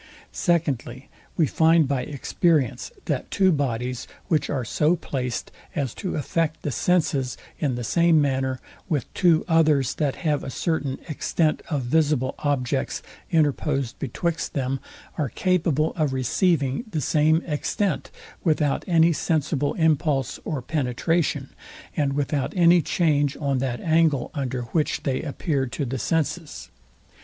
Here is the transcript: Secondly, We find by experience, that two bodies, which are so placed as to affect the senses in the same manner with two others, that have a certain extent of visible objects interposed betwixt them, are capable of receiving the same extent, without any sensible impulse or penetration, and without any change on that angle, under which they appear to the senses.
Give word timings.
Secondly, 0.31 1.09
We 1.37 1.45
find 1.45 1.87
by 1.87 2.01
experience, 2.01 2.91
that 3.05 3.29
two 3.29 3.51
bodies, 3.51 4.07
which 4.29 4.49
are 4.49 4.65
so 4.65 4.95
placed 4.95 5.51
as 5.75 5.93
to 5.93 6.15
affect 6.15 6.63
the 6.63 6.71
senses 6.71 7.37
in 7.59 7.75
the 7.75 7.83
same 7.83 8.19
manner 8.19 8.59
with 8.89 9.13
two 9.13 9.45
others, 9.47 9.93
that 9.93 10.15
have 10.25 10.43
a 10.43 10.49
certain 10.49 10.97
extent 11.07 11.61
of 11.69 11.83
visible 11.83 12.33
objects 12.39 13.03
interposed 13.29 13.99
betwixt 13.99 14.53
them, 14.55 14.79
are 15.19 15.29
capable 15.29 15.93
of 15.95 16.13
receiving 16.13 16.83
the 16.89 16.99
same 16.99 17.43
extent, 17.45 18.09
without 18.43 18.83
any 18.87 19.13
sensible 19.13 19.75
impulse 19.75 20.39
or 20.43 20.63
penetration, 20.63 21.49
and 21.95 22.13
without 22.13 22.53
any 22.57 22.81
change 22.81 23.37
on 23.39 23.59
that 23.59 23.79
angle, 23.81 24.31
under 24.33 24.63
which 24.63 25.03
they 25.03 25.21
appear 25.21 25.67
to 25.67 25.85
the 25.85 25.99
senses. 25.99 26.69